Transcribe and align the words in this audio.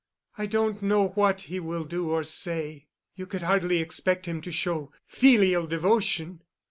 I 0.35 0.47
don't 0.47 0.81
know 0.81 1.09
what 1.09 1.41
he 1.41 1.59
will 1.59 1.83
do 1.83 2.09
or 2.09 2.23
say. 2.23 2.87
You 3.13 3.27
could 3.27 3.43
hardly 3.43 3.79
expect 3.81 4.25
him 4.27 4.41
to 4.41 4.51
show 4.51 4.91
filial 5.05 5.67
devotion. 5.67 6.41